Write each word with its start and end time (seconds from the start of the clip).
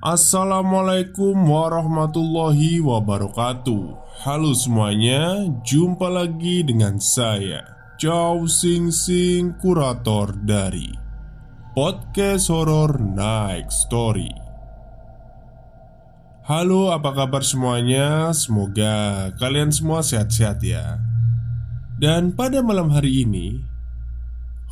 Assalamualaikum 0.00 1.36
warahmatullahi 1.44 2.80
wabarakatuh. 2.80 4.00
Halo 4.24 4.56
semuanya, 4.56 5.44
jumpa 5.60 6.08
lagi 6.08 6.64
dengan 6.64 6.96
saya 6.96 7.60
Chow 8.00 8.48
Sing 8.48 8.88
Sing, 8.88 9.60
kurator 9.60 10.32
dari 10.40 10.88
Podcast 11.76 12.48
Horror 12.48 12.96
Night 12.96 13.68
Story. 13.68 14.32
Halo, 16.48 16.96
apa 16.96 17.12
kabar 17.12 17.44
semuanya? 17.44 18.32
Semoga 18.32 19.28
kalian 19.36 19.68
semua 19.68 20.00
sehat-sehat 20.00 20.64
ya. 20.64 20.96
Dan 22.00 22.32
pada 22.32 22.64
malam 22.64 22.88
hari 22.88 23.28
ini 23.28 23.60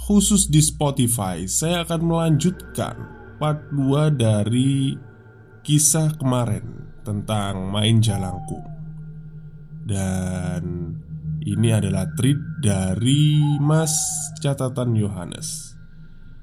Khusus 0.09 0.49
di 0.49 0.65
Spotify, 0.65 1.45
saya 1.45 1.85
akan 1.85 2.01
melanjutkan 2.01 2.97
part 3.37 3.61
2 3.77 4.09
dari 4.17 4.97
kisah 5.69 6.17
kemarin 6.17 6.65
tentang 7.05 7.69
main 7.69 8.01
jalangkung 8.01 8.65
Dan 9.85 10.97
ini 11.45 11.69
adalah 11.69 12.09
treat 12.17 12.41
dari 12.57 13.41
Mas 13.61 13.93
Catatan 14.41 14.97
Yohanes. 14.97 15.77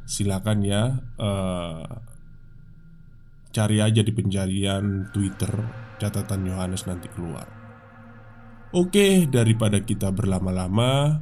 Silakan 0.06 0.62
ya 0.62 1.02
uh, 1.18 1.90
Cari 3.50 3.82
aja 3.82 4.06
di 4.06 4.14
pencarian 4.14 5.10
Twitter 5.10 5.50
Catatan 5.98 6.46
Yohanes 6.46 6.86
nanti 6.86 7.10
keluar. 7.10 7.50
Oke, 8.78 9.26
daripada 9.26 9.82
kita 9.82 10.14
berlama-lama 10.14 11.18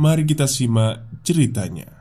Mari 0.00 0.24
kita 0.24 0.48
simak 0.48 1.20
ceritanya 1.20 1.97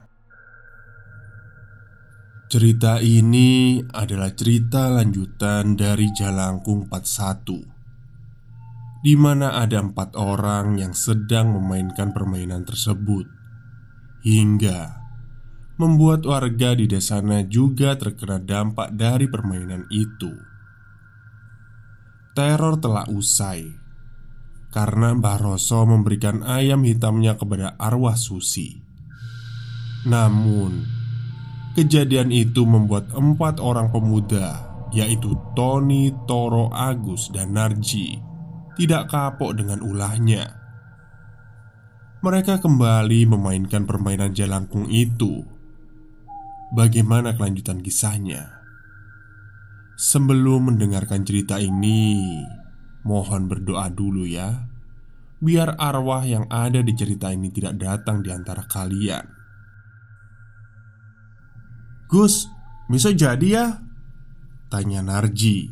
Cerita 2.48 3.04
ini 3.04 3.84
adalah 3.92 4.32
cerita 4.32 4.88
lanjutan 4.88 5.76
dari 5.76 6.08
Jalangkung 6.16 6.88
41 6.88 9.04
di 9.04 9.20
mana 9.20 9.60
ada 9.60 9.84
empat 9.84 10.16
orang 10.16 10.80
yang 10.80 10.96
sedang 10.96 11.60
memainkan 11.60 12.16
permainan 12.16 12.64
tersebut 12.64 13.28
Hingga 14.24 14.96
Membuat 15.76 16.24
warga 16.24 16.72
di 16.72 16.88
desanya 16.88 17.44
juga 17.44 18.00
terkena 18.00 18.40
dampak 18.40 18.96
dari 18.96 19.28
permainan 19.28 19.84
itu. 19.92 20.32
Teror 22.32 22.80
telah 22.80 23.12
usai 23.12 23.68
Karena 24.72 25.12
Mbah 25.12 25.36
Roso 25.36 25.84
memberikan 25.84 26.48
ayam 26.48 26.88
hitamnya 26.88 27.36
kepada 27.36 27.76
arwah 27.76 28.16
Susi. 28.16 28.72
Namun 30.08 30.97
Kejadian 31.78 32.34
itu 32.34 32.66
membuat 32.66 33.14
empat 33.14 33.62
orang 33.62 33.94
pemuda, 33.94 34.66
yaitu 34.90 35.38
Tony, 35.54 36.10
Toro, 36.26 36.74
Agus, 36.74 37.30
dan 37.30 37.54
Narji, 37.54 38.18
tidak 38.82 39.14
kapok 39.14 39.54
dengan 39.54 39.86
ulahnya. 39.86 40.58
Mereka 42.26 42.66
kembali 42.66 43.30
memainkan 43.30 43.86
permainan 43.86 44.34
jalangkung 44.34 44.90
itu. 44.90 45.46
Bagaimana 46.74 47.38
kelanjutan 47.38 47.86
kisahnya? 47.86 48.58
Sebelum 50.02 50.74
mendengarkan 50.74 51.22
cerita 51.30 51.62
ini, 51.62 52.42
mohon 53.06 53.46
berdoa 53.46 53.94
dulu 53.94 54.26
ya, 54.26 54.66
biar 55.38 55.78
arwah 55.78 56.26
yang 56.26 56.50
ada 56.50 56.82
di 56.82 56.98
cerita 56.98 57.30
ini 57.30 57.54
tidak 57.54 57.78
datang 57.78 58.26
di 58.26 58.34
antara 58.34 58.66
kalian. 58.66 59.37
Gus, 62.08 62.48
bisa 62.88 63.12
jadi 63.12 63.48
ya? 63.52 63.84
Tanya 64.72 65.04
Narji 65.04 65.68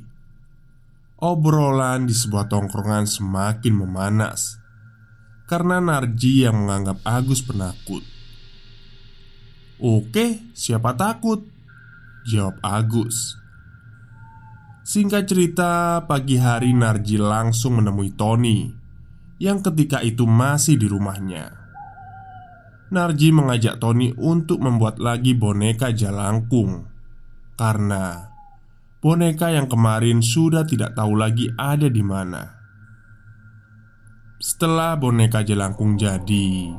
Obrolan 1.16 2.04
di 2.04 2.12
sebuah 2.12 2.52
tongkrongan 2.52 3.08
semakin 3.08 3.72
memanas 3.72 4.60
Karena 5.48 5.80
Narji 5.80 6.44
yang 6.44 6.68
menganggap 6.68 7.00
Agus 7.08 7.40
penakut 7.40 8.04
Oke, 9.80 10.52
siapa 10.52 10.92
takut? 11.00 11.48
Jawab 12.28 12.60
Agus 12.60 13.40
Singkat 14.84 15.32
cerita, 15.32 16.04
pagi 16.04 16.36
hari 16.36 16.76
Narji 16.76 17.16
langsung 17.16 17.80
menemui 17.80 18.12
Tony 18.12 18.76
Yang 19.40 19.72
ketika 19.72 20.04
itu 20.04 20.28
masih 20.28 20.76
di 20.76 20.92
rumahnya 20.92 21.65
Narji 22.86 23.34
mengajak 23.34 23.82
Tony 23.82 24.14
untuk 24.14 24.62
membuat 24.62 25.02
lagi 25.02 25.34
boneka 25.34 25.90
jalangkung 25.90 26.86
Karena 27.58 28.36
boneka 29.06 29.54
yang 29.54 29.70
kemarin 29.70 30.26
sudah 30.26 30.66
tidak 30.66 30.98
tahu 30.98 31.14
lagi 31.14 31.46
ada 31.62 31.86
di 31.86 32.02
mana. 32.02 32.58
Setelah 34.42 34.98
boneka 34.98 35.46
jalangkung 35.46 35.94
jadi, 35.94 36.74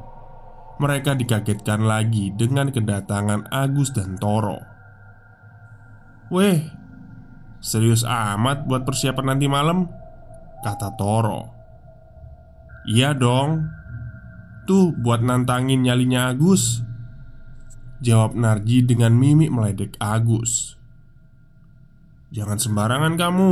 mereka 0.82 1.14
dikagetkan 1.14 1.86
lagi 1.86 2.34
dengan 2.34 2.74
kedatangan 2.74 3.46
Agus 3.48 3.94
dan 3.94 4.18
Toro. 4.18 4.58
"Weh, 6.34 6.66
serius 7.62 8.02
amat 8.02 8.66
buat 8.66 8.82
persiapan 8.82 9.26
nanti 9.30 9.46
malam?" 9.46 9.86
kata 10.66 10.98
Toro. 10.98 11.46
"Iya 12.90 13.14
dong," 13.14 13.70
Tuh 14.66 14.90
buat 14.90 15.22
nantangin 15.22 15.86
nyalinya 15.86 16.34
Agus? 16.34 16.82
Jawab 18.02 18.34
Narji 18.34 18.82
dengan 18.82 19.14
mimik 19.14 19.54
meledek 19.54 19.94
Agus. 20.02 20.74
Jangan 22.34 22.58
sembarangan 22.58 23.14
kamu. 23.14 23.50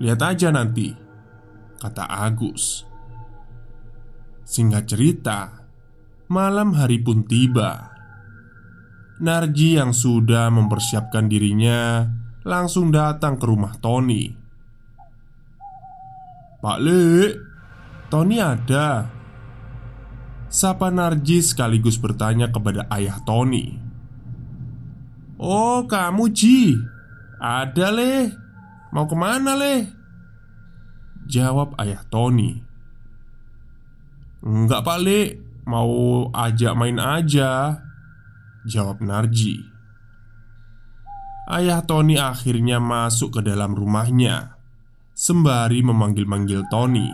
Lihat 0.00 0.20
aja 0.24 0.48
nanti 0.48 0.96
Kata 1.76 2.08
Agus. 2.08 2.88
Singkat 4.48 4.84
cerita 4.88 5.68
Malam 6.32 6.72
hari 6.72 7.04
pun 7.04 7.28
tiba. 7.28 7.92
Narji 9.20 9.76
yang 9.76 9.92
sudah 9.92 10.48
mempersiapkan 10.48 11.28
dirinya 11.28 12.08
Langsung 12.48 12.88
datang 12.88 13.36
ke 13.36 13.44
rumah 13.44 13.76
Tony. 13.76 14.32
Pak 16.64 16.78
Le 16.80 17.36
Tony 18.08 18.40
ada 18.40 19.17
Sapa 20.58 20.90
Narji 20.90 21.38
sekaligus 21.38 22.02
bertanya 22.02 22.50
kepada 22.50 22.90
ayah 22.90 23.22
Tony. 23.22 23.78
Oh 25.38 25.86
kamu 25.86 26.34
Ji. 26.34 26.74
Ada 27.38 27.94
leh 27.94 28.34
Mau 28.90 29.06
ke 29.06 29.14
mana 29.14 29.54
leh 29.54 29.86
Jawab 31.30 31.78
ayah 31.78 32.02
Tony. 32.10 32.58
Enggak 34.42 34.82
pak 34.82 34.98
le. 34.98 35.38
Mau 35.70 36.26
ajak 36.34 36.74
main 36.74 36.98
aja. 36.98 37.78
Jawab 38.66 38.98
Narji. 38.98 39.62
Ayah 41.54 41.86
Tony 41.86 42.18
akhirnya 42.18 42.82
masuk 42.82 43.38
ke 43.38 43.40
dalam 43.46 43.78
rumahnya 43.78 44.58
Sembari 45.14 45.86
memanggil-manggil 45.86 46.66
Tony. 46.66 47.06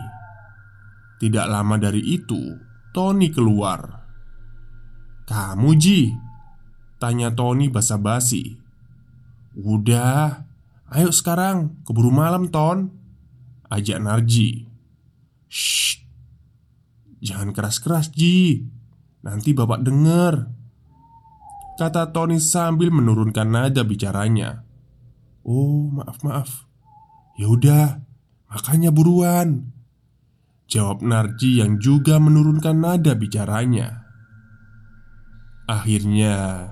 Tidak 1.21 1.45
lama 1.45 1.77
dari 1.77 2.01
itu, 2.01 2.64
Tony 2.95 3.27
keluar. 3.27 4.07
"Kamu, 5.27 5.75
Ji?" 5.75 6.15
tanya 6.95 7.35
Tony 7.35 7.67
basa-basi. 7.67 8.55
"Udah, 9.59 10.47
ayo 10.95 11.11
sekarang, 11.11 11.83
keburu 11.83 12.15
malam, 12.15 12.47
Ton." 12.47 12.95
ajak 13.67 13.99
Narji. 13.99 14.71
"Shh. 15.51 16.07
Jangan 17.19 17.51
keras-keras, 17.51 18.15
Ji. 18.15 18.63
Nanti 19.27 19.51
Bapak 19.51 19.83
dengar." 19.83 20.55
Kata 21.75 22.15
Tony 22.15 22.39
sambil 22.39 22.87
menurunkan 22.95 23.51
nada 23.51 23.83
bicaranya. 23.83 24.63
"Oh, 25.43 25.91
maaf, 25.91 26.23
maaf. 26.23 26.63
Ya 27.35 27.51
udah, 27.51 27.99
makanya 28.47 28.95
buruan." 28.95 29.74
Jawab 30.65 31.05
Narji 31.05 31.61
yang 31.61 31.77
juga 31.77 32.17
menurunkan 32.17 32.77
nada 32.81 33.13
bicaranya. 33.13 34.05
Akhirnya, 35.69 36.69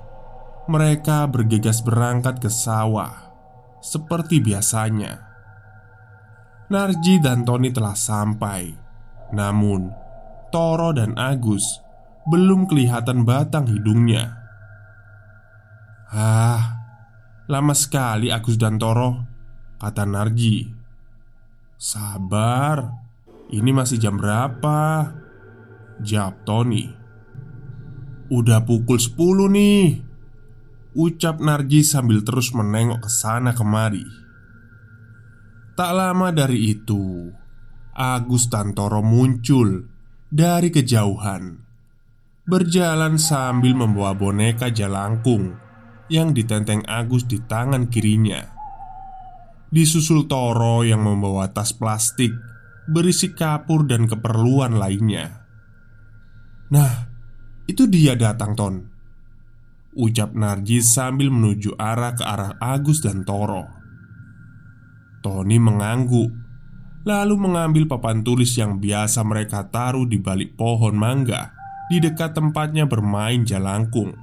mereka 0.65 1.29
bergegas 1.29 1.85
berangkat 1.85 2.41
ke 2.41 2.49
sawah 2.49 3.29
seperti 3.83 4.39
biasanya. 4.41 5.19
Narji 6.71 7.21
dan 7.21 7.45
Tony 7.45 7.69
telah 7.69 7.93
sampai, 7.93 8.73
namun 9.35 9.91
Toro 10.49 10.95
dan 10.95 11.13
Agus 11.19 11.83
belum 12.25 12.65
kelihatan 12.65 13.27
batang 13.27 13.67
hidungnya. 13.67 14.39
Ah, 16.13 16.61
lama 17.49 17.75
sekali 17.75 18.31
Agus 18.31 18.55
dan 18.55 18.79
Toro, 18.79 19.25
kata 19.81 20.05
Narji. 20.07 20.69
Sabar, 21.75 23.02
ini 23.53 23.69
masih 23.69 24.01
jam 24.01 24.17
berapa? 24.17 25.13
Jawab 26.01 26.41
Tony. 26.41 26.89
Udah 28.33 28.65
pukul 28.65 28.97
10 28.97 29.13
nih. 29.53 30.01
Ucap 30.97 31.37
Narji 31.37 31.85
sambil 31.85 32.25
terus 32.25 32.49
menengok 32.57 33.05
ke 33.05 33.09
sana 33.13 33.53
kemari. 33.53 34.05
Tak 35.73 35.91
lama 35.93 36.29
dari 36.33 36.69
itu, 36.69 37.33
Agus 37.93 38.49
dan 38.49 38.77
Toro 38.77 39.01
muncul 39.01 39.89
dari 40.29 40.69
kejauhan, 40.69 41.57
berjalan 42.45 43.17
sambil 43.17 43.73
membawa 43.73 44.13
boneka 44.13 44.69
jalangkung 44.69 45.57
yang 46.13 46.29
ditenteng 46.33 46.85
Agus 46.85 47.25
di 47.25 47.41
tangan 47.41 47.89
kirinya. 47.89 48.53
Disusul 49.73 50.29
Toro 50.29 50.85
yang 50.85 51.01
membawa 51.01 51.49
tas 51.49 51.73
plastik 51.73 52.52
berisi 52.87 53.31
kapur 53.31 53.87
dan 53.87 54.09
keperluan 54.09 54.75
lainnya. 54.75 55.43
Nah, 56.73 56.93
itu 57.69 57.87
dia 57.87 58.17
datang, 58.17 58.57
Ton. 58.57 58.75
Ucap 59.93 60.33
Narjis 60.33 60.89
sambil 60.89 61.29
menuju 61.29 61.77
arah 61.77 62.17
ke 62.17 62.25
arah 62.25 62.57
Agus 62.57 63.05
dan 63.05 63.21
Toro. 63.21 63.69
Tony 65.21 65.61
mengangguk, 65.61 66.33
lalu 67.05 67.35
mengambil 67.37 67.85
papan 67.85 68.25
tulis 68.25 68.57
yang 68.57 68.81
biasa 68.81 69.21
mereka 69.21 69.69
taruh 69.69 70.09
di 70.09 70.17
balik 70.17 70.57
pohon 70.57 70.97
mangga 70.97 71.53
di 71.93 72.01
dekat 72.01 72.33
tempatnya 72.33 72.89
bermain 72.89 73.45
jalangkung. 73.45 74.17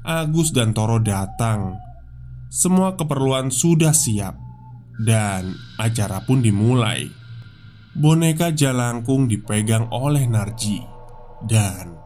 Agus 0.00 0.50
dan 0.56 0.72
Toro 0.72 0.96
datang. 0.96 1.76
Semua 2.50 2.98
keperluan 2.98 3.52
sudah 3.52 3.94
siap 3.94 4.49
dan 5.00 5.56
acara 5.80 6.20
pun 6.28 6.44
dimulai. 6.44 7.08
Boneka 7.96 8.52
jalangkung 8.52 9.26
dipegang 9.26 9.88
oleh 9.90 10.28
Narji 10.28 10.78
dan 11.48 11.96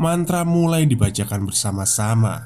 mantra 0.00 0.46
mulai 0.46 0.86
dibacakan 0.86 1.44
bersama-sama. 1.44 2.40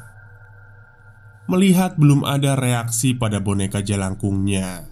Melihat 1.44 2.00
belum 2.00 2.25
ada 2.25 2.56
reaksi 2.56 3.12
pada 3.12 3.38
boneka 3.38 3.84
jalangkungnya, 3.84 4.88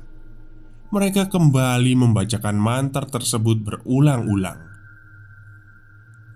mereka 0.93 1.33
kembali 1.33 1.97
membacakan 1.97 2.61
mantra 2.61 3.09
tersebut 3.09 3.65
berulang-ulang. 3.65 4.61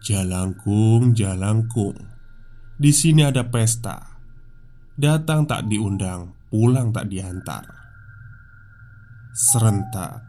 Jalangkung, 0.00 1.12
jalangkung. 1.12 2.00
Di 2.80 2.90
sini 2.96 3.20
ada 3.20 3.44
pesta. 3.52 4.16
Datang 4.96 5.44
tak 5.44 5.68
diundang, 5.68 6.48
pulang 6.48 6.88
tak 6.88 7.12
diantar. 7.12 7.85
Serentak, 9.36 10.24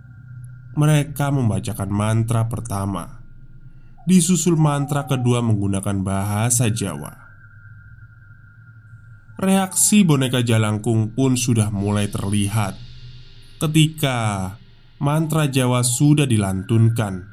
mereka 0.76 1.32
membacakan 1.32 1.88
mantra 1.88 2.52
pertama. 2.52 3.24
Disusul 4.04 4.60
mantra 4.60 5.08
kedua 5.08 5.40
menggunakan 5.40 6.04
bahasa 6.04 6.68
Jawa. 6.68 7.16
Reaksi 9.40 10.04
boneka 10.04 10.44
jalangkung 10.44 11.16
pun 11.16 11.40
sudah 11.40 11.72
mulai 11.72 12.12
terlihat 12.12 12.76
ketika 13.64 14.60
mantra 15.00 15.48
Jawa 15.48 15.88
sudah 15.88 16.28
dilantunkan. 16.28 17.32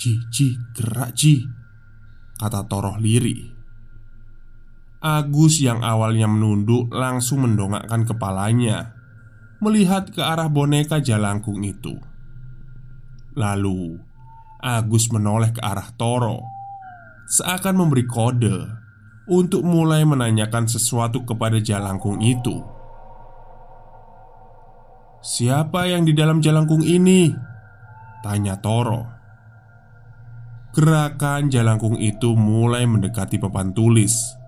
Ji, 0.00 0.16
ji, 0.32 0.56
gerak 0.72 1.12
ji, 1.12 1.44
kata 2.40 2.64
Toroh 2.64 2.96
lirih. 2.96 3.52
Agus 5.04 5.60
yang 5.60 5.84
awalnya 5.84 6.24
menunduk 6.24 6.88
langsung 6.88 7.44
mendongakkan 7.44 8.08
kepalanya 8.08 8.97
Melihat 9.58 10.14
ke 10.14 10.22
arah 10.22 10.46
boneka 10.46 11.02
jalangkung 11.02 11.66
itu. 11.66 11.98
Lalu 13.34 13.98
Agus 14.58 15.10
menoleh 15.14 15.54
ke 15.54 15.62
arah 15.62 15.94
Toro 15.94 16.42
Seakan 17.30 17.78
memberi 17.78 18.06
kode 18.06 18.66
Untuk 19.28 19.62
mulai 19.62 20.02
menanyakan 20.06 20.66
sesuatu 20.66 21.22
kepada 21.22 21.60
jalangkung 21.60 22.22
itu. 22.24 22.64
Siapa 25.18 25.90
yang 25.90 26.06
di 26.08 26.14
dalam 26.14 26.40
jalangkung 26.40 26.80
ini? 26.80 27.28
Tanya 28.24 28.56
Toro. 28.56 29.04
Gerakan 30.72 31.50
jalangkung 31.50 31.98
itu 31.98 32.38
mulai 32.38 32.86
mendekati 32.86 33.36
papan 33.36 33.74
tulis. 33.74 34.38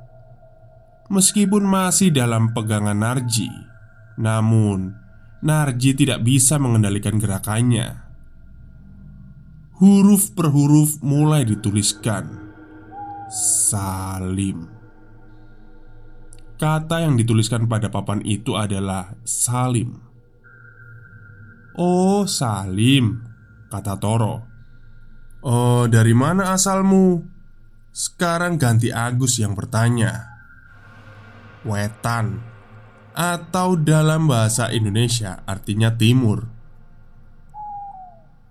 Meskipun 1.11 1.67
masih 1.67 2.15
dalam 2.15 2.55
pegangan 2.55 2.95
Narji, 2.95 3.51
namun 4.15 5.00
Narji 5.41 5.97
tidak 5.97 6.21
bisa 6.21 6.61
mengendalikan 6.61 7.17
gerakannya. 7.17 7.97
Huruf 9.81 10.37
per 10.37 10.53
huruf 10.53 11.01
mulai 11.01 11.49
dituliskan. 11.49 12.53
Salim. 13.33 14.69
Kata 16.61 17.01
yang 17.01 17.17
dituliskan 17.17 17.65
pada 17.65 17.89
papan 17.89 18.21
itu 18.21 18.53
adalah 18.53 19.17
Salim. 19.25 19.97
"Oh, 21.73 22.29
Salim," 22.29 23.25
kata 23.73 23.97
Toro. 23.97 24.45
"Oh, 25.41 25.89
dari 25.89 26.13
mana 26.13 26.53
asalmu?" 26.53 27.25
Sekarang 27.97 28.61
ganti 28.61 28.93
Agus 28.93 29.41
yang 29.41 29.57
bertanya 29.57 30.29
wetan 31.65 32.50
atau 33.21 33.77
dalam 33.77 34.25
bahasa 34.25 34.73
Indonesia 34.73 35.45
artinya 35.45 35.93
timur. 35.93 36.49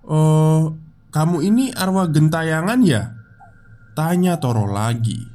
Oh, 0.05 0.77
kamu 1.09 1.41
ini 1.41 1.73
arwah 1.73 2.05
gentayangan 2.05 2.85
ya? 2.85 3.17
Tanya 3.97 4.37
Toro 4.37 4.69
lagi. 4.69 5.25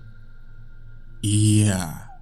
Iya. 1.27 2.15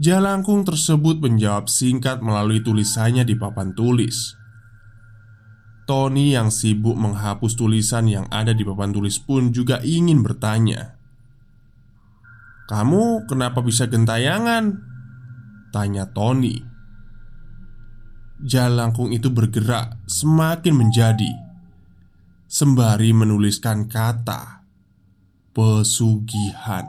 Jalangkung 0.00 0.64
tersebut 0.64 1.20
menjawab 1.20 1.68
singkat 1.68 2.24
melalui 2.24 2.64
tulisannya 2.64 3.28
di 3.28 3.36
papan 3.36 3.76
tulis. 3.76 4.32
Tony 5.84 6.32
yang 6.32 6.48
sibuk 6.48 6.96
menghapus 6.96 7.60
tulisan 7.60 8.08
yang 8.08 8.24
ada 8.32 8.56
di 8.56 8.64
papan 8.64 8.96
tulis 8.96 9.20
pun 9.20 9.52
juga 9.52 9.84
ingin 9.84 10.24
bertanya. 10.24 10.96
Kamu 12.72 13.28
kenapa 13.28 13.60
bisa 13.60 13.84
gentayangan? 13.84 14.89
Tanya 15.70 16.10
Tony. 16.10 16.58
Jalangkung 18.42 19.14
itu 19.14 19.30
bergerak 19.30 20.02
semakin 20.10 20.74
menjadi. 20.74 21.32
Sembari 22.50 23.14
menuliskan 23.14 23.86
kata 23.86 24.66
Pesugihan. 25.54 26.86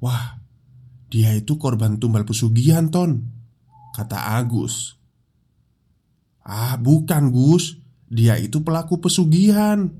Wah, 0.00 0.40
dia 1.08 1.32
itu 1.32 1.56
korban 1.56 1.96
tumbal 1.96 2.28
pesugihan, 2.28 2.92
Ton 2.92 3.24
Kata 3.96 4.36
Agus. 4.36 4.96
Ah, 6.44 6.76
bukan 6.76 7.32
Gus. 7.32 7.80
Dia 8.06 8.38
itu 8.38 8.62
pelaku 8.62 9.02
pesugihan 9.02 9.90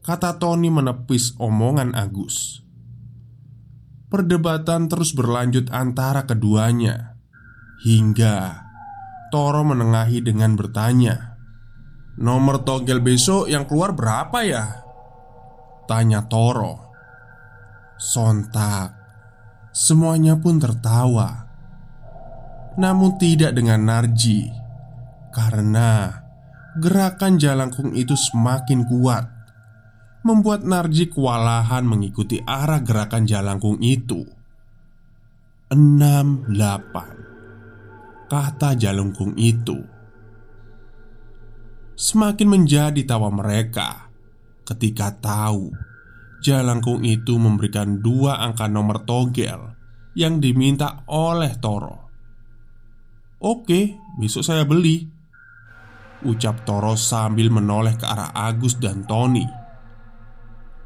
Kata 0.00 0.40
Tony 0.40 0.72
menepis 0.72 1.36
omongan 1.36 1.92
Agus 1.92 2.64
Perdebatan 4.08 4.88
terus 4.88 5.12
berlanjut 5.12 5.68
antara 5.68 6.24
keduanya 6.24 7.12
Hingga 7.84 8.64
Toro 9.28 9.60
menengahi 9.68 10.24
dengan 10.24 10.56
bertanya 10.56 11.36
Nomor 12.18 12.64
togel 12.66 12.98
besok 12.98 13.46
yang 13.46 13.68
keluar 13.68 13.94
berapa 13.94 14.42
ya? 14.42 14.82
Tanya 15.86 16.26
Toro. 16.26 16.90
Sontak. 17.94 18.90
Semuanya 19.70 20.34
pun 20.34 20.58
tertawa. 20.58 21.46
Namun 22.74 23.22
tidak 23.22 23.54
dengan 23.54 23.86
Narji 23.86 24.50
Karena 25.30 26.10
Gerakan 26.74 27.38
jalangkung 27.38 27.94
itu 27.94 28.18
semakin 28.18 28.82
kuat 28.82 29.37
Membuat 30.26 30.66
Narji 30.66 31.10
kewalahan 31.10 31.86
mengikuti 31.86 32.42
arah 32.42 32.82
gerakan 32.82 33.24
jalangkung 33.24 33.78
itu 33.78 34.26
Enam 35.70 36.46
delapan 36.48 37.14
Kata 38.26 38.74
jalangkung 38.74 39.38
itu 39.38 39.78
Semakin 41.98 42.48
menjadi 42.50 43.02
tawa 43.06 43.30
mereka 43.30 44.10
ketika 44.66 45.14
tahu 45.14 45.70
Jalangkung 46.38 47.02
itu 47.02 47.34
memberikan 47.34 47.98
dua 47.98 48.38
angka 48.38 48.70
nomor 48.70 49.02
togel 49.02 49.74
yang 50.14 50.38
diminta 50.38 51.02
oleh 51.10 51.54
Toro. 51.58 52.10
Oke, 53.42 53.98
besok 54.18 54.42
saya 54.42 54.62
beli. 54.62 55.06
Ucap 56.26 56.66
Toro 56.66 56.98
sambil 56.98 57.50
menoleh 57.50 57.94
ke 57.94 58.06
arah 58.06 58.34
Agus 58.34 58.78
dan 58.78 59.06
Tony. 59.06 59.57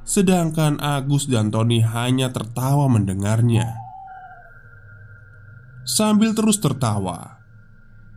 Sedangkan 0.02 0.82
Agus 0.82 1.30
dan 1.30 1.54
Tony 1.54 1.78
hanya 1.78 2.34
tertawa 2.34 2.90
mendengarnya. 2.90 3.78
Sambil 5.86 6.34
terus 6.34 6.58
tertawa, 6.58 7.42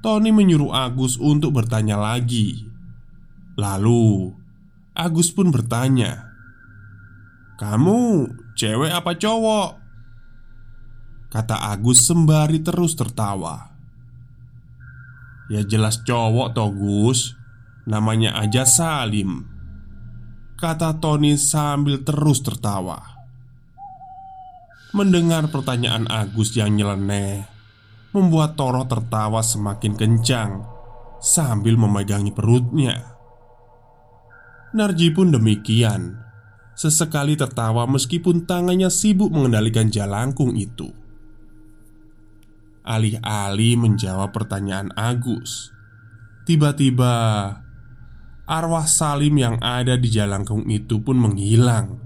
Tony 0.01 0.29
menyuruh 0.29 0.73
Agus 0.73 1.17
untuk 1.17 1.57
bertanya 1.57 1.97
lagi. 1.97 2.61
Lalu 3.57 4.33
Agus 4.93 5.33
pun 5.33 5.49
bertanya, 5.49 6.29
"Kamu 7.57 8.29
cewek 8.53 8.93
apa 8.93 9.17
cowok?" 9.17 9.81
Kata 11.33 11.73
Agus 11.73 12.05
sembari 12.05 12.61
terus 12.61 12.93
tertawa. 12.93 13.75
"Ya 15.49 15.65
jelas 15.65 16.01
cowok 16.05 16.53
toh 16.53 16.69
Gus, 16.69 17.33
namanya 17.89 18.37
aja 18.37 18.65
Salim." 18.65 19.54
Kata 20.55 20.95
Tony 21.03 21.35
sambil 21.35 21.99
terus 22.07 22.39
tertawa. 22.39 23.03
Mendengar 24.95 25.51
pertanyaan 25.51 26.07
Agus 26.07 26.55
yang 26.55 26.79
nyeleneh, 26.79 27.43
membuat 28.15 28.55
Toro 28.55 28.87
tertawa 28.87 29.43
semakin 29.43 29.99
kencang 29.99 30.63
sambil 31.19 31.75
memegangi 31.75 32.31
perutnya. 32.31 33.15
Narji 34.75 35.15
pun 35.15 35.31
demikian 35.31 36.19
Sesekali 36.75 37.39
tertawa 37.39 37.87
meskipun 37.87 38.43
tangannya 38.43 38.91
sibuk 38.91 39.31
mengendalikan 39.31 39.87
jalangkung 39.87 40.59
itu 40.59 40.91
Alih-alih 42.83 43.79
menjawab 43.79 44.35
pertanyaan 44.35 44.91
Agus 44.99 45.71
Tiba-tiba 46.43 47.15
Arwah 48.45 48.85
Salim 48.85 49.41
yang 49.41 49.57
ada 49.57 49.97
di 49.97 50.05
jalangkung 50.05 50.69
itu 50.69 51.01
pun 51.01 51.17
menghilang. 51.17 51.97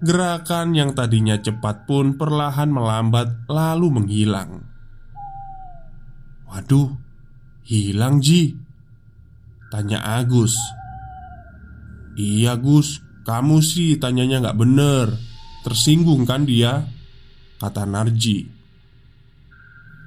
Gerakan 0.00 0.72
yang 0.72 0.96
tadinya 0.96 1.36
cepat 1.36 1.84
pun 1.84 2.16
perlahan 2.16 2.72
melambat 2.72 3.44
lalu 3.48 3.92
menghilang. 3.92 4.64
Waduh, 6.48 6.96
hilang 7.68 8.24
Ji 8.24 8.56
Tanya 9.68 10.00
Agus. 10.00 10.56
Iya 12.16 12.56
Gus, 12.56 13.04
kamu 13.28 13.60
sih 13.60 14.00
tanyanya 14.00 14.48
nggak 14.48 14.58
bener. 14.64 15.12
Tersinggung 15.60 16.24
kan 16.24 16.48
dia? 16.48 16.88
Kata 17.60 17.84
Narji. 17.84 18.48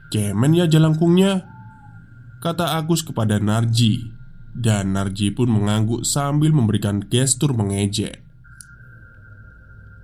Cemen 0.10 0.58
ya 0.58 0.66
jalangkungnya 0.66 1.46
Kata 2.42 2.82
Agus 2.82 3.06
kepada 3.06 3.38
Narji 3.38 4.19
Dan 4.60 4.92
Narji 4.92 5.32
pun 5.32 5.48
mengangguk 5.48 6.04
sambil 6.04 6.52
memberikan 6.52 7.00
gestur 7.00 7.56
mengejek 7.56 8.20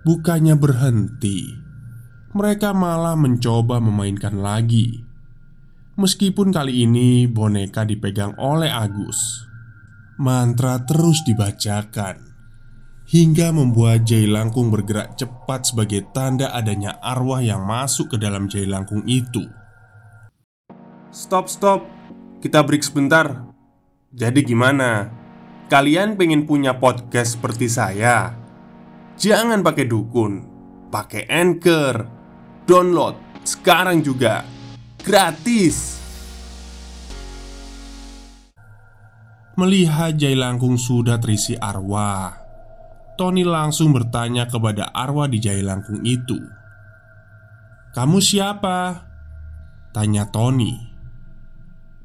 Bukannya 0.08 0.56
berhenti 0.56 1.52
Mereka 2.32 2.72
malah 2.72 3.20
mencoba 3.20 3.84
memainkan 3.84 4.40
lagi 4.40 5.04
Meskipun 6.00 6.56
kali 6.56 6.88
ini 6.88 7.28
boneka 7.28 7.84
dipegang 7.84 8.40
oleh 8.40 8.72
Agus 8.72 9.44
Mantra 10.16 10.80
terus 10.88 11.20
dibacakan 11.28 12.32
Hingga 13.06 13.52
membuat 13.52 14.08
jai 14.08 14.24
langkung 14.26 14.72
bergerak 14.72 15.20
cepat 15.20 15.68
sebagai 15.68 16.08
tanda 16.16 16.56
adanya 16.56 16.96
arwah 17.04 17.44
yang 17.44 17.68
masuk 17.68 18.16
ke 18.16 18.18
dalam 18.18 18.48
jai 18.48 18.64
langkung 18.64 19.04
itu 19.04 19.44
Stop, 21.16 21.48
stop. 21.48 21.88
Kita 22.44 22.60
break 22.60 22.84
sebentar. 22.84 23.55
Jadi 24.16 24.48
gimana? 24.48 25.12
Kalian 25.68 26.16
pengen 26.16 26.48
punya 26.48 26.80
podcast 26.80 27.36
seperti 27.36 27.68
saya? 27.68 28.32
Jangan 29.20 29.60
pakai 29.60 29.84
dukun, 29.84 30.34
pakai 30.88 31.28
Anchor. 31.28 32.08
Download 32.64 33.20
sekarang 33.44 34.00
juga. 34.00 34.48
Gratis. 35.04 36.00
Melihat 39.60 40.16
jai 40.16 40.36
langkung 40.36 40.76
sudah 40.76 41.16
terisi 41.16 41.56
arwah 41.56 42.36
Tony 43.16 43.48
langsung 43.48 43.96
bertanya 43.96 44.52
kepada 44.52 44.92
arwah 44.92 45.32
di 45.32 45.40
jai 45.40 45.64
langkung 45.64 46.04
itu 46.04 46.36
Kamu 47.96 48.20
siapa? 48.20 49.08
Tanya 49.96 50.28
Tony 50.28 50.85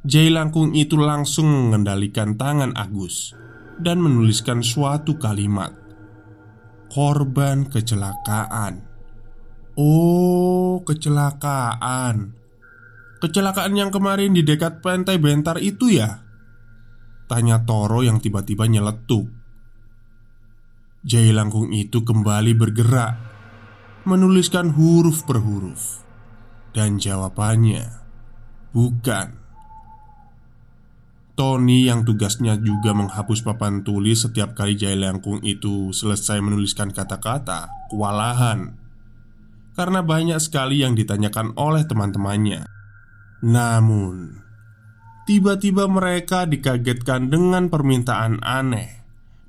Jai 0.01 0.33
langkung 0.33 0.73
itu 0.73 0.97
langsung 0.97 1.45
mengendalikan 1.45 2.41
tangan 2.41 2.73
Agus 2.73 3.37
Dan 3.77 4.01
menuliskan 4.01 4.65
suatu 4.65 5.21
kalimat. 5.21 5.77
Korban 6.89 7.69
kecelakaan. 7.69 8.85
Oh, 9.77 10.81
kecelakaan. 10.85 12.37
Kecelakaan 13.21 13.73
yang 13.77 13.89
kemarin 13.89 14.37
di 14.37 14.45
dekat 14.45 14.85
pantai 14.85 15.17
Bentar 15.17 15.57
itu 15.61 15.93
ya? 15.93 16.25
Tanya 17.29 17.65
Toro 17.65 18.05
yang 18.05 18.21
tiba-tiba 18.21 18.69
nyeletuk. 18.69 19.29
Jai 21.01 21.33
langkung 21.33 21.73
itu 21.73 22.05
kembali 22.05 22.53
bergerak 22.53 23.13
Menuliskan 24.05 24.77
huruf 24.77 25.25
per 25.25 25.41
huruf. 25.41 26.05
Dan 26.77 27.01
jawabannya 27.01 27.85
Bukan 28.77 29.40
Tony 31.41 31.89
yang 31.89 32.05
tugasnya 32.05 32.61
juga 32.61 32.93
menghapus 32.93 33.41
papan 33.41 33.81
tulis 33.81 34.29
setiap 34.29 34.53
kali 34.53 34.77
Jai 34.77 34.93
Langkung 34.93 35.41
itu 35.41 35.89
selesai 35.89 36.37
menuliskan 36.45 36.93
kata-kata 36.93 37.89
Kewalahan. 37.89 38.77
Karena 39.73 40.05
banyak 40.05 40.37
sekali 40.37 40.85
yang 40.85 40.93
ditanyakan 40.93 41.57
oleh 41.57 41.89
teman-temannya. 41.89 42.69
Namun 43.41 44.37
Tiba-tiba 45.25 45.89
mereka 45.89 46.45
dikagetkan 46.45 47.33
dengan 47.33 47.73
permintaan 47.73 48.45
aneh 48.45 49.01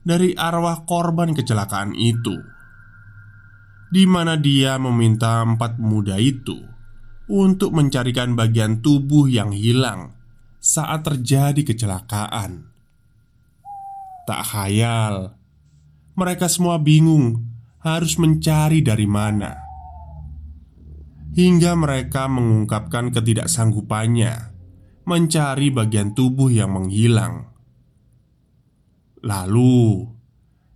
dari 0.07 0.31
arwah 0.31 0.87
korban 0.87 1.35
kecelakaan 1.35 1.91
itu, 1.97 2.39
di 3.91 4.07
mana 4.07 4.39
dia 4.39 4.79
meminta 4.79 5.43
empat 5.43 5.75
pemuda 5.75 6.21
itu 6.21 6.55
untuk 7.27 7.75
mencarikan 7.75 8.37
bagian 8.37 8.79
tubuh 8.79 9.27
yang 9.27 9.51
hilang 9.51 10.20
saat 10.61 11.01
terjadi 11.01 11.65
kecelakaan. 11.65 12.69
Tak 14.29 14.41
khayal, 14.53 15.33
mereka 16.13 16.45
semua 16.45 16.77
bingung 16.77 17.41
harus 17.81 18.21
mencari 18.21 18.85
dari 18.85 19.09
mana, 19.09 19.57
hingga 21.33 21.73
mereka 21.73 22.29
mengungkapkan 22.29 23.09
ketidaksanggupannya 23.09 24.53
mencari 25.01 25.73
bagian 25.73 26.13
tubuh 26.13 26.53
yang 26.53 26.77
menghilang. 26.77 27.49
Lalu, 29.25 30.05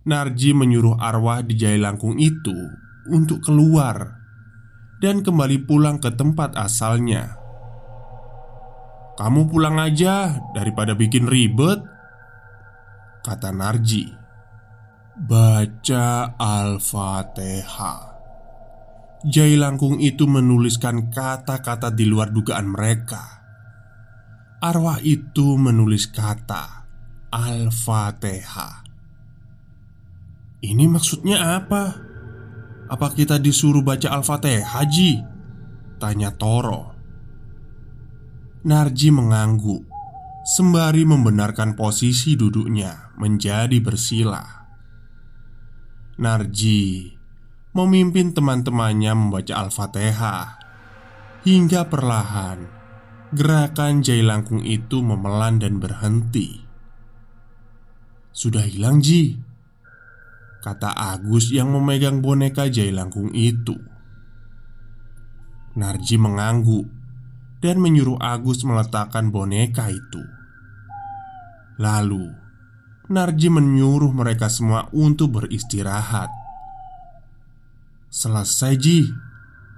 Narji 0.06 0.54
menyuruh 0.54 1.02
arwah 1.02 1.42
di 1.42 1.58
Jai 1.58 1.82
Langkung 1.82 2.14
itu 2.18 2.54
untuk 3.10 3.42
keluar 3.42 4.22
dan 5.02 5.22
kembali 5.22 5.66
pulang 5.66 5.98
ke 5.98 6.14
tempat 6.14 6.54
asalnya. 6.54 7.35
"Kamu 9.16 9.48
pulang 9.48 9.80
aja 9.80 10.36
daripada 10.52 10.92
bikin 10.92 11.24
ribet," 11.24 11.80
kata 13.24 13.50
Narji. 13.50 14.12
Baca 15.16 16.36
Al-Fatihah. 16.36 18.16
Jai 19.24 19.56
Langkung 19.56 19.96
itu 19.98 20.28
menuliskan 20.28 21.08
kata-kata 21.08 21.88
di 21.90 22.04
luar 22.04 22.30
dugaan 22.30 22.68
mereka. 22.68 23.40
Arwah 24.60 25.00
itu 25.00 25.56
menulis 25.56 26.12
kata 26.12 26.84
Al-Fatihah. 27.32 28.84
Ini 30.60 30.84
maksudnya 30.88 31.60
apa? 31.60 31.96
Apa 32.92 33.08
kita 33.16 33.40
disuruh 33.40 33.80
baca 33.80 34.12
Al-Fatihah, 34.12 34.78
Haji? 34.78 35.12
Tanya 35.96 36.32
Toro. 36.32 36.95
Narji 38.66 39.14
mengangguk 39.14 39.86
sembari 40.42 41.06
membenarkan 41.06 41.78
posisi 41.78 42.34
duduknya 42.34 43.14
menjadi 43.14 43.78
bersila. 43.78 44.42
Narji 46.18 47.14
memimpin 47.78 48.34
teman-temannya 48.34 49.14
membaca 49.14 49.54
Al-Fatihah 49.62 50.58
hingga 51.46 51.86
perlahan 51.86 52.66
gerakan 53.30 54.02
jai 54.02 54.26
langkung 54.26 54.66
itu 54.66 54.98
memelan 54.98 55.62
dan 55.62 55.78
berhenti. 55.78 56.58
Sudah 58.34 58.66
hilang, 58.66 58.98
Ji, 58.98 59.38
kata 60.66 60.90
Agus 60.90 61.54
yang 61.54 61.70
memegang 61.70 62.18
boneka 62.18 62.66
jai 62.66 62.90
langkung 62.90 63.30
itu. 63.30 63.78
Narji 65.78 66.18
mengangguk 66.18 66.95
dan 67.60 67.80
menyuruh 67.80 68.20
Agus 68.20 68.62
meletakkan 68.62 69.32
boneka 69.32 69.88
itu. 69.88 70.22
Lalu, 71.76 72.32
Narji 73.06 73.46
menyuruh 73.46 74.10
mereka 74.10 74.50
semua 74.50 74.90
untuk 74.90 75.38
beristirahat. 75.38 76.26
"Selesai, 78.10 78.74
Ji?" 78.74 79.06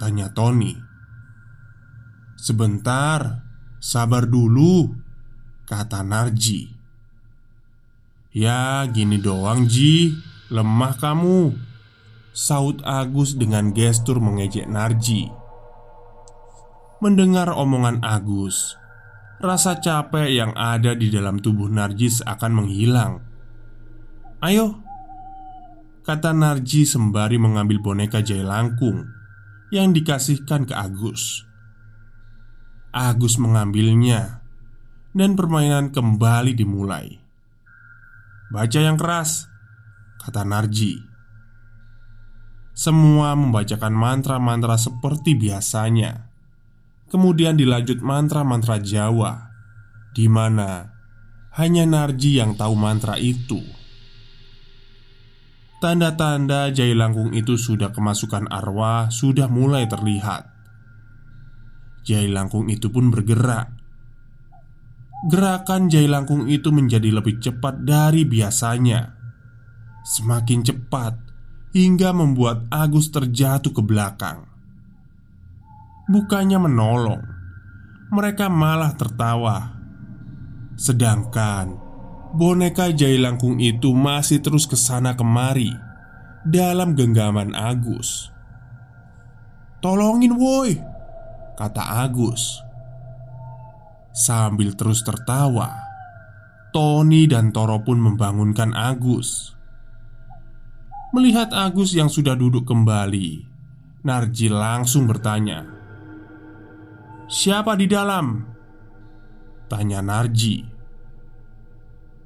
tanya 0.01 0.33
Tony. 0.33 0.73
"Sebentar, 2.41 3.45
sabar 3.77 4.25
dulu," 4.25 4.97
kata 5.69 6.01
Narji. 6.01 6.73
"Ya, 8.33 8.89
gini 8.89 9.21
doang, 9.21 9.69
Ji. 9.69 10.17
Lemah 10.49 10.97
kamu." 10.97 11.53
Saud 12.33 12.81
Agus 12.87 13.37
dengan 13.37 13.77
gestur 13.77 14.23
mengejek 14.25 14.71
Narji. 14.71 15.38
Mendengar 16.99 17.47
omongan 17.55 18.03
Agus, 18.03 18.75
Rasa 19.39 19.79
capek 19.79 20.35
yang 20.35 20.51
ada 20.59 20.99
di 20.99 21.15
dalam 21.15 21.39
tubuh 21.39 21.71
Narji 21.71 22.11
akan 22.27 22.59
menghilang. 22.59 23.23
"Ayo," 24.43 24.83
kata 26.03 26.35
Narji 26.35 26.83
sembari 26.83 27.39
mengambil 27.39 27.79
boneka 27.79 28.19
Jai 28.19 28.43
Langkung 28.43 29.07
yang 29.71 29.95
dikasihkan 29.95 30.67
ke 30.67 30.75
Agus. 30.75 31.47
Agus 32.91 33.39
mengambilnya 33.39 34.43
dan 35.15 35.39
permainan 35.39 35.95
kembali 35.95 36.59
dimulai. 36.59 37.23
"Baca 38.51 38.81
yang 38.83 38.99
keras," 38.99 39.47
kata 40.19 40.43
Narji. 40.43 40.99
Semua 42.75 43.39
membacakan 43.39 43.95
mantra-mantra 43.95 44.75
seperti 44.75 45.39
biasanya. 45.39 46.28
Kemudian 47.09 47.57
dilanjut 47.57 48.05
mantra-mantra 48.05 48.77
Jawa 48.77 49.49
di 50.13 50.29
mana 50.29 50.85
hanya 51.57 51.89
Narji 51.89 52.37
yang 52.37 52.55
tahu 52.55 52.77
mantra 52.77 53.17
itu. 53.17 53.59
Tanda-tanda 55.79 56.75
Jai 56.75 56.91
Langkung 56.91 57.31
itu 57.39 57.55
sudah 57.55 57.95
kemasukan 57.95 58.51
arwah 58.51 59.15
sudah 59.15 59.47
mulai 59.47 59.87
terlihat. 59.87 60.51
Jai 62.03 62.27
Langkung 62.27 62.67
itu 62.67 62.91
pun 62.91 63.15
bergerak. 63.15 63.79
Gerakan 65.31 65.87
Jai 65.87 66.11
Langkung 66.11 66.51
itu 66.51 66.75
menjadi 66.75 67.15
lebih 67.15 67.39
cepat 67.39 67.87
dari 67.87 68.27
biasanya. 68.27 69.15
Semakin 70.03 70.67
cepat 70.67 71.15
hingga 71.71 72.11
membuat 72.11 72.67
Agus 72.75 73.15
terjatuh 73.15 73.71
ke 73.71 73.83
belakang. 73.83 74.58
Bukannya 76.09 76.57
menolong 76.57 77.21
Mereka 78.09 78.49
malah 78.49 78.97
tertawa. 78.97 79.77
Sedangkan 80.73 81.77
Boneka 82.33 82.89
Jai 82.97 83.21
Langkung 83.21 83.61
itu 83.61 83.93
masih 83.93 84.41
terus 84.41 84.65
ke 84.65 84.73
sana 84.73 85.13
kemari 85.13 85.69
Dalam 86.49 86.97
genggaman 86.97 87.53
Agus. 87.53 88.33
Tolongin 89.85 90.33
woi 90.41 90.81
Kata 91.61 92.01
Agus. 92.09 92.65
Sambil 94.17 94.73
terus 94.81 95.05
tertawa 95.05 95.77
Tony 96.73 97.29
dan 97.29 97.53
Toro 97.53 97.85
pun 97.85 98.01
membangunkan 98.01 98.73
Agus. 98.73 99.53
Melihat 101.13 101.53
Agus 101.53 101.93
yang 101.93 102.09
sudah 102.09 102.33
duduk 102.33 102.65
kembali 102.65 103.45
Narji 104.09 104.49
langsung 104.49 105.05
bertanya 105.05 105.78
Siapa 107.29 107.77
di 107.77 107.85
dalam? 107.85 108.41
Tanya 109.69 110.01
Narji. 110.01 110.65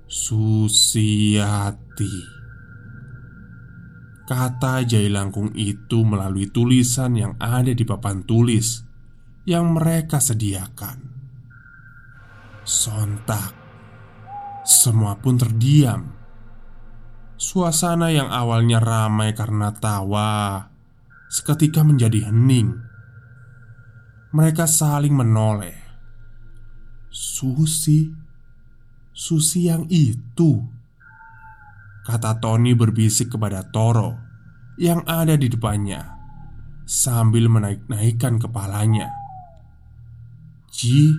Susiati. 0.07 1.35
Kata 4.23 4.87
Jai 4.87 5.11
Langkung 5.11 5.51
itu 5.59 6.07
melalui 6.07 6.47
tulisan 6.55 7.19
yang 7.19 7.35
ada 7.43 7.75
di 7.75 7.83
papan 7.83 8.23
tulis 8.23 8.87
Yang 9.43 9.67
mereka 9.75 10.23
sediakan. 10.23 10.99
Sontak. 12.63 13.59
Semua 14.63 15.19
pun 15.19 15.35
terdiam. 15.35 16.15
Suasana 17.35 18.15
yang 18.15 18.31
awalnya 18.31 18.79
ramai 18.79 19.35
karena 19.35 19.75
tawa 19.75 20.71
Seketika 21.27 21.83
menjadi 21.83 22.31
hening 22.31 22.92
mereka 24.33 24.65
saling 24.65 25.13
menoleh. 25.13 25.77
Susi, 27.13 28.09
Susi 29.13 29.69
yang 29.69 29.85
itu, 29.93 30.57
kata 32.09 32.41
Tony 32.41 32.73
berbisik 32.73 33.37
kepada 33.37 33.61
Toro 33.69 34.17
yang 34.81 35.05
ada 35.05 35.37
di 35.37 35.53
depannya 35.53 36.17
sambil 36.89 37.53
menaik-naikkan 37.53 38.41
kepalanya. 38.41 39.13
Ji, 40.73 41.13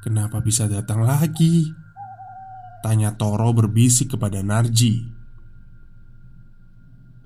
kenapa 0.00 0.40
bisa 0.40 0.64
datang 0.64 1.04
lagi? 1.04 1.68
Tanya 2.80 3.12
Toro 3.12 3.52
berbisik 3.52 4.16
kepada 4.16 4.40
Narji. 4.40 5.04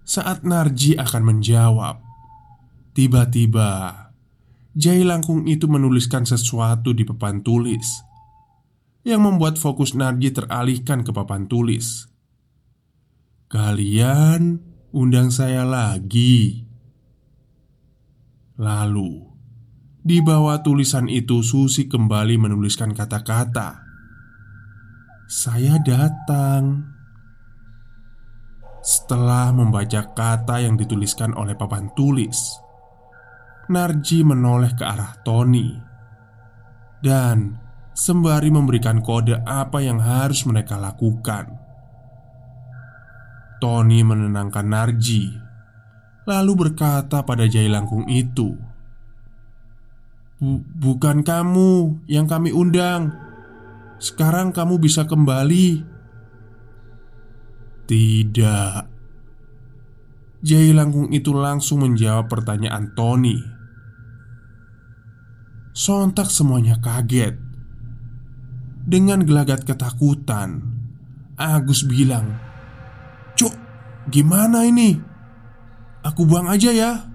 Saat 0.02 0.42
Narji 0.42 0.98
akan 0.98 1.22
menjawab, 1.22 2.02
tiba-tiba 2.98 4.03
Jai 4.74 5.06
Langkung 5.06 5.46
itu 5.46 5.70
menuliskan 5.70 6.26
sesuatu 6.26 6.90
di 6.90 7.06
papan 7.06 7.46
tulis 7.46 8.02
Yang 9.06 9.20
membuat 9.22 9.54
fokus 9.54 9.94
Narji 9.94 10.34
teralihkan 10.34 11.06
ke 11.06 11.14
papan 11.14 11.46
tulis. 11.46 12.10
Kalian 13.46 14.58
undang 14.90 15.30
saya 15.30 15.62
lagi. 15.62 16.66
Lalu 18.58 19.22
Di 20.02 20.18
bawah 20.18 20.58
tulisan 20.66 21.06
itu 21.06 21.46
Susi 21.46 21.86
kembali 21.86 22.34
menuliskan 22.34 22.98
kata-kata 22.98 23.78
Saya 25.30 25.78
datang. 25.86 26.90
Setelah 28.82 29.54
membaca 29.54 30.10
kata 30.18 30.66
yang 30.66 30.74
dituliskan 30.74 31.30
oleh 31.38 31.54
papan 31.54 31.94
tulis 31.94 32.63
Narji 33.64 34.20
menoleh 34.20 34.76
ke 34.76 34.84
arah 34.84 35.16
Tony 35.24 35.72
dan 37.04 37.56
sembari 37.94 38.48
memberikan 38.50 39.04
kode 39.04 39.40
apa 39.44 39.80
yang 39.84 40.00
harus 40.00 40.44
mereka 40.44 40.80
lakukan. 40.80 41.52
Tony 43.62 44.04
menenangkan 44.04 44.66
Narji, 44.68 45.32
lalu 46.28 46.52
berkata 46.52 47.24
pada 47.24 47.48
Jai 47.48 47.70
Langkung 47.70 48.04
itu, 48.10 48.52
"Bukan 50.76 51.24
kamu 51.24 52.04
yang 52.04 52.28
kami 52.28 52.52
undang. 52.52 53.16
Sekarang 53.96 54.52
kamu 54.52 54.76
bisa 54.76 55.08
kembali." 55.08 55.96
Tidak. 57.84 58.80
Jai 60.44 60.76
Langkung 60.76 61.08
itu 61.08 61.32
langsung 61.32 61.88
menjawab 61.88 62.28
pertanyaan 62.28 62.92
Tony. 62.92 63.53
Sontak 65.74 66.30
semuanya 66.30 66.78
kaget 66.78 67.34
Dengan 68.86 69.26
gelagat 69.26 69.66
ketakutan 69.66 70.62
Agus 71.34 71.82
bilang 71.82 72.38
Cuk, 73.34 73.50
gimana 74.06 74.62
ini? 74.62 74.94
Aku 76.06 76.30
buang 76.30 76.46
aja 76.46 76.70
ya 76.70 77.10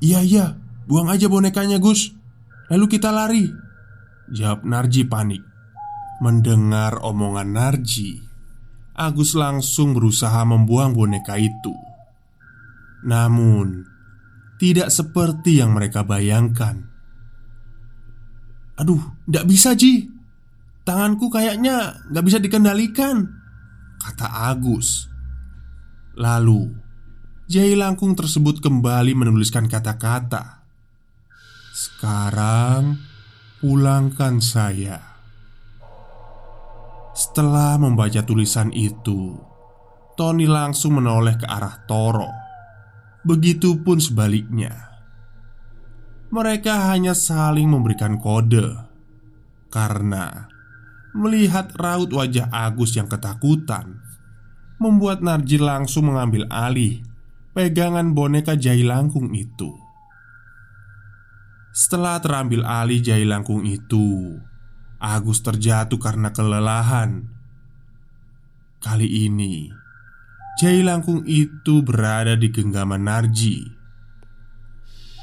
Iya 0.00 0.24
iya, 0.24 0.46
buang 0.88 1.12
aja 1.12 1.28
bonekanya 1.28 1.76
Gus 1.76 2.16
Lalu 2.72 2.96
kita 2.96 3.12
lari 3.12 3.44
Jawab 4.32 4.64
Narji 4.64 5.04
panik 5.04 5.52
Mendengar 6.22 7.02
omongan 7.02 7.50
Narji, 7.50 8.22
Agus 8.94 9.34
langsung 9.34 9.90
berusaha 9.90 10.46
membuang 10.46 10.94
boneka 10.94 11.34
itu. 11.34 11.74
Namun, 13.02 13.82
tidak 14.62 14.94
seperti 14.94 15.58
yang 15.58 15.74
mereka 15.74 16.06
bayangkan. 16.06 16.91
Aduh, 18.82 18.98
tidak 19.30 19.46
bisa 19.46 19.78
Ji. 19.78 20.10
Tanganku 20.82 21.30
kayaknya 21.30 22.02
nggak 22.10 22.24
bisa 22.26 22.42
dikendalikan 22.42 23.22
Kata 24.02 24.50
Agus. 24.50 25.06
Lalu 26.18 26.74
Jai 27.46 27.78
Langkung 27.78 28.18
tersebut 28.18 28.58
kembali 28.58 29.14
menuliskan 29.14 29.70
kata-kata. 29.70 30.66
Sekarang 31.70 32.98
Pulangkan 33.62 34.42
saya. 34.42 34.98
Setelah 37.14 37.78
membaca 37.78 38.18
tulisan 38.26 38.74
itu 38.74 39.38
Tony 40.18 40.50
langsung 40.50 40.98
menoleh 40.98 41.38
ke 41.38 41.46
arah 41.46 41.86
Toro. 41.86 42.26
Begitupun 43.22 44.02
sebaliknya 44.02 44.91
mereka 46.32 46.88
hanya 46.88 47.12
saling 47.12 47.68
memberikan 47.68 48.16
kode 48.16 48.64
karena 49.68 50.48
melihat 51.12 51.68
raut 51.76 52.08
wajah 52.08 52.48
Agus 52.48 52.96
yang 52.96 53.04
ketakutan 53.04 54.00
membuat 54.80 55.20
Narji 55.20 55.60
langsung 55.60 56.08
mengambil 56.08 56.48
alih 56.48 57.04
pegangan 57.52 58.16
boneka 58.16 58.56
Jai 58.56 58.80
Langkung 58.80 59.36
itu. 59.36 59.76
Setelah 61.76 62.16
terambil 62.24 62.64
alih 62.64 63.04
Jai 63.04 63.28
Langkung 63.28 63.68
itu, 63.68 64.40
Agus 64.96 65.44
terjatuh 65.44 66.00
karena 66.00 66.32
kelelahan. 66.32 67.28
Kali 68.80 69.28
ini, 69.28 69.68
Jai 70.56 70.80
Langkung 70.80 71.28
itu 71.28 71.84
berada 71.84 72.40
di 72.40 72.48
genggaman 72.48 73.04
Narji 73.04 73.81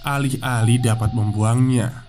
Alih-alih 0.03 0.79
dapat 0.79 1.11
membuangnya. 1.11 2.07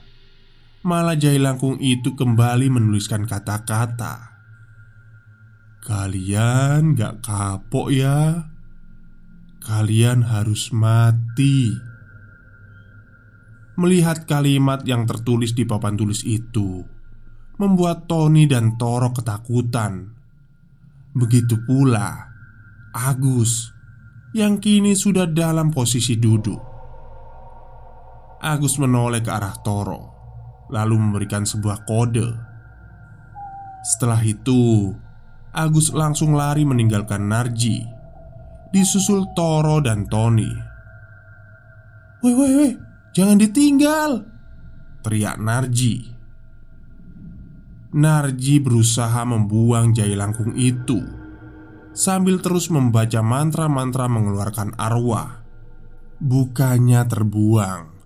Malah 0.81 1.19
Jai 1.19 1.37
Langkung 1.37 1.77
itu 1.83 2.17
kembali 2.17 2.73
menuliskan 2.73 3.29
kata-kata. 3.29 4.33
Kalian 5.85 6.97
gak 6.97 7.21
kapok 7.21 7.93
ya. 7.93 8.49
Kalian 9.61 10.25
harus 10.25 10.73
mati. 10.73 11.75
Melihat 13.77 14.25
kalimat 14.25 14.85
yang 14.89 15.09
tertulis 15.09 15.57
di 15.57 15.65
papan 15.65 15.97
tulis 15.97 16.21
itu 16.29 16.85
Membuat 17.57 18.05
Tony 18.05 18.45
dan 18.45 18.77
Toro 18.77 19.13
ketakutan. 19.13 20.17
Begitu 21.17 21.61
pula 21.65 22.29
Agus 22.93 23.73
Yang 24.33 24.55
kini 24.65 24.93
sudah 24.97 25.29
dalam 25.29 25.73
posisi 25.73 26.17
duduk 26.17 26.70
Agus 28.41 28.81
menoleh 28.81 29.21
ke 29.21 29.29
arah 29.29 29.53
Toro, 29.61 30.01
lalu 30.73 30.97
memberikan 30.97 31.45
sebuah 31.45 31.85
kode. 31.85 32.29
Setelah 33.85 34.21
itu, 34.25 34.93
Agus 35.53 35.93
langsung 35.93 36.33
lari 36.33 36.65
meninggalkan 36.65 37.29
Narji, 37.29 37.85
disusul 38.73 39.29
Toro 39.37 39.85
dan 39.85 40.09
Tony. 40.09 40.49
"Woi, 42.25 42.33
woi, 42.33 42.53
woi, 42.57 42.71
jangan 43.13 43.37
ditinggal!" 43.37 44.25
teriak 45.05 45.37
Narji. 45.41 46.17
Narji 47.91 48.63
berusaha 48.63 49.27
membuang 49.27 49.91
jai 49.91 50.15
langkung 50.15 50.55
itu 50.55 51.03
sambil 51.91 52.39
terus 52.39 52.71
membaca 52.71 53.21
mantra-mantra 53.21 54.07
mengeluarkan 54.07 54.79
arwah. 54.79 55.43
Bukannya 56.21 57.03
terbuang, 57.09 58.00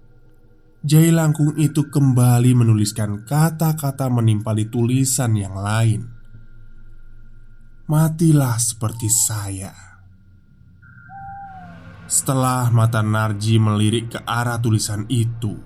Jai 0.85 1.09
Langkung 1.09 1.57
itu 1.57 1.89
kembali 1.89 2.53
menuliskan 2.53 3.25
kata-kata 3.25 4.13
menimpali 4.13 4.69
tulisan 4.69 5.33
yang 5.33 5.57
lain. 5.57 6.05
Matilah 7.89 8.61
seperti 8.61 9.09
saya. 9.09 9.73
Setelah 12.05 12.69
mata 12.69 13.01
Narji 13.01 13.57
melirik 13.57 14.13
ke 14.13 14.21
arah 14.29 14.61
tulisan 14.61 15.09
itu, 15.09 15.57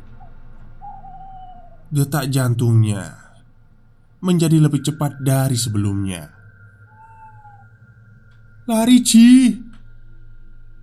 detak 1.90 2.30
jantungnya 2.30 3.34
menjadi 4.22 4.62
lebih 4.62 4.86
cepat 4.86 5.18
dari 5.18 5.58
sebelumnya. 5.58 6.30
Lari, 8.70 9.02
Ji. 9.02 9.50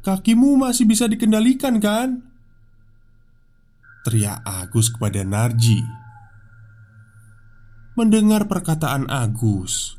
Kakimu 0.04 0.60
masih 0.60 0.84
bisa 0.84 1.08
dikendalikan, 1.08 1.80
kan? 1.80 2.35
Teriak 4.06 4.46
Agus 4.46 4.94
kepada 4.94 5.26
Narji. 5.26 5.82
Mendengar 7.98 8.46
perkataan 8.46 9.10
Agus 9.10 9.98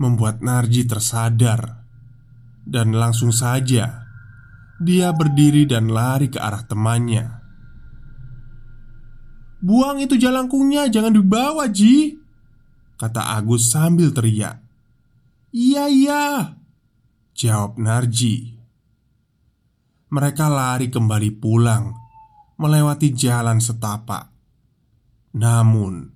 Membuat 0.00 0.40
Narji 0.40 0.88
tersadar 0.88 1.84
Dan 2.64 2.96
langsung 2.96 3.36
saja 3.36 4.08
Dia 4.80 5.12
berdiri 5.12 5.68
dan 5.68 5.92
lari 5.92 6.32
ke 6.32 6.40
arah 6.40 6.64
temannya. 6.64 7.44
Buang 9.60 10.00
itu 10.00 10.16
jalangkungnya, 10.16 10.88
jangan 10.88 11.12
dibawa 11.12 11.68
Ji 11.68 12.16
Kata 12.96 13.36
Agus 13.36 13.68
sambil 13.68 14.08
teriak. 14.08 14.56
Iya 15.52 15.84
iya 15.92 16.24
Jawab 17.36 17.76
Narji. 17.76 18.56
Mereka 20.08 20.48
lari 20.48 20.88
kembali 20.88 21.30
pulang 21.36 22.03
melewati 22.54 23.10
jalan 23.10 23.58
setapak. 23.58 24.30
Namun, 25.34 26.14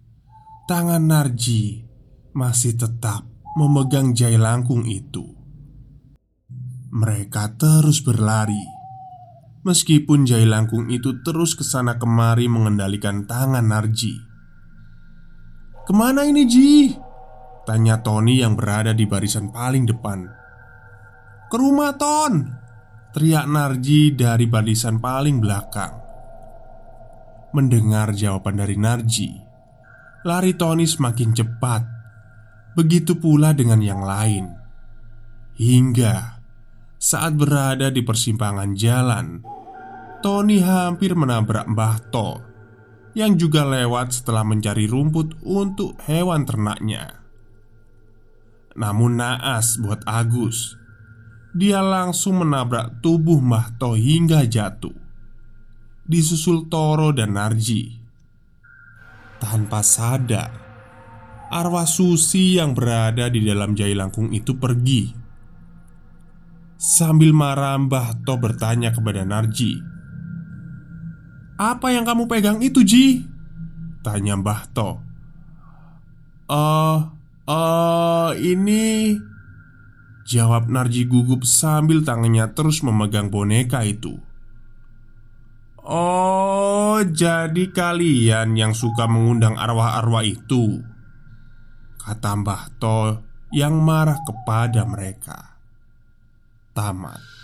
tangan 0.70 1.02
Narji 1.02 1.82
masih 2.30 2.78
tetap 2.78 3.26
memegang 3.58 4.14
jai 4.14 4.38
langkung 4.38 4.86
itu. 4.86 5.26
Mereka 6.94 7.58
terus 7.58 7.98
berlari, 8.00 8.62
meskipun 9.66 10.22
jai 10.22 10.46
langkung 10.46 10.86
itu 10.88 11.18
terus 11.26 11.58
ke 11.58 11.66
sana 11.66 11.98
kemari 11.98 12.46
mengendalikan 12.46 13.26
tangan 13.26 13.66
Narji. 13.66 14.14
"Ke 15.82 15.92
mana 15.92 16.22
ini, 16.22 16.46
Ji?" 16.46 16.94
tanya 17.66 18.00
Tony 18.00 18.38
yang 18.38 18.54
berada 18.54 18.94
di 18.94 19.04
barisan 19.04 19.50
paling 19.50 19.84
depan. 19.84 20.24
"Ke 21.50 21.56
rumah, 21.58 21.98
Ton!" 21.98 22.54
teriak 23.10 23.50
Narji 23.50 24.14
dari 24.14 24.46
barisan 24.46 25.02
paling 25.02 25.42
belakang. 25.42 25.97
Mendengar 27.48 28.12
jawaban 28.12 28.60
dari 28.60 28.76
Narji. 28.76 29.32
Lari 30.28 30.52
Tony 30.52 30.84
semakin 30.84 31.32
cepat. 31.32 31.82
Begitu 32.76 33.16
pula 33.16 33.56
dengan 33.56 33.80
yang 33.80 34.04
lain. 34.04 34.52
Hingga 35.56 36.38
saat 36.98 37.38
berada 37.38 37.94
di 37.94 38.02
persimpangan 38.02 38.74
jalan 38.74 39.42
Tony 40.18 40.58
hampir 40.58 41.14
menabrak 41.14 41.70
Mbah 41.70 42.10
To 42.10 42.42
Yang 43.14 43.46
juga 43.46 43.66
lewat 43.66 44.18
setelah 44.18 44.42
mencari 44.42 44.90
rumput 44.90 45.38
untuk 45.46 45.98
hewan 46.10 46.42
ternaknya. 46.42 47.22
Namun 48.74 49.18
naas 49.18 49.78
buat 49.78 50.02
Agus 50.06 50.74
Dia 51.54 51.82
langsung 51.82 52.42
menabrak 52.42 52.98
tubuh 52.98 53.38
Mbah 53.38 53.78
To 53.78 53.94
hingga 53.94 54.42
jatuh 54.46 55.07
disusul 56.08 56.66
Toro 56.72 57.12
dan 57.12 57.36
Narji. 57.36 57.92
Tanpa 59.38 59.84
sadar, 59.84 60.50
arwah 61.52 61.86
Susi 61.86 62.58
yang 62.58 62.74
berada 62.74 63.30
di 63.30 63.44
dalam 63.44 63.76
jai 63.76 63.94
langkung 63.94 64.32
itu 64.34 64.56
pergi. 64.58 65.28
Sambil 66.78 67.34
marah 67.34 67.74
Mbah 67.74 68.22
To 68.22 68.38
bertanya 68.38 68.94
kepada 68.94 69.26
Narji 69.26 69.82
Apa 71.58 71.90
yang 71.90 72.06
kamu 72.06 72.30
pegang 72.30 72.62
itu 72.62 72.86
Ji? 72.86 73.26
Tanya 74.06 74.38
Mbah 74.38 74.62
To 74.78 74.90
Eh, 76.46 76.54
uh, 76.54 76.98
uh, 77.50 78.30
ini 78.38 79.18
Jawab 80.22 80.70
Narji 80.70 81.02
gugup 81.10 81.42
sambil 81.42 82.06
tangannya 82.06 82.46
terus 82.54 82.86
memegang 82.86 83.26
boneka 83.26 83.82
itu 83.82 84.22
Oh, 85.88 87.00
jadi 87.00 87.72
kalian 87.72 88.52
yang 88.60 88.76
suka 88.76 89.08
mengundang 89.08 89.56
arwah-arwah 89.56 90.20
itu? 90.20 90.84
Kata 91.96 92.36
Mbah 92.36 92.76
Tol 92.76 93.24
yang 93.56 93.80
marah 93.80 94.20
kepada 94.20 94.84
mereka. 94.84 95.56
Tamat 96.76 97.37